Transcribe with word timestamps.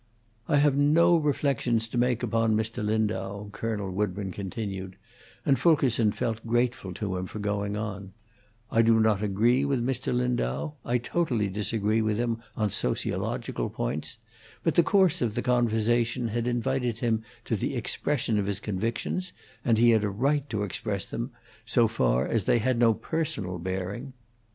"I 0.47 0.55
have 0.57 0.75
no 0.75 1.15
reflections 1.15 1.87
to 1.89 1.97
make 1.99 2.23
upon 2.23 2.55
Mr. 2.57 2.83
Landau," 2.83 3.49
Colonel 3.51 3.91
Woodburn 3.91 4.31
continued, 4.31 4.95
and 5.45 5.59
Fulkerson 5.59 6.11
felt 6.11 6.43
grateful 6.43 6.91
to 6.95 7.17
him 7.17 7.27
for 7.27 7.37
going 7.37 7.77
on; 7.77 8.11
"I 8.71 8.81
do 8.81 8.99
not 8.99 9.21
agree 9.21 9.63
with 9.63 9.85
Mr. 9.85 10.11
Lindau; 10.11 10.71
I 10.83 10.97
totally 10.97 11.49
disagree 11.49 12.01
with 12.01 12.17
him 12.17 12.39
on 12.57 12.71
sociological 12.71 13.69
points; 13.69 14.17
but 14.63 14.73
the 14.73 14.81
course 14.81 15.21
of 15.21 15.35
the 15.35 15.43
conversation 15.43 16.29
had 16.29 16.47
invited 16.47 16.97
him 16.97 17.21
to 17.45 17.55
the 17.55 17.75
expression 17.75 18.39
of 18.39 18.47
his 18.47 18.59
convictions, 18.59 19.33
and 19.63 19.77
he 19.77 19.91
had 19.91 20.03
a 20.03 20.09
right 20.09 20.49
to 20.49 20.63
express 20.63 21.05
them, 21.05 21.29
so 21.63 21.87
far 21.87 22.25
as 22.25 22.45
they 22.45 22.57
had 22.57 22.79
no 22.79 22.95
personal 22.95 23.59
bearing." 23.59 24.13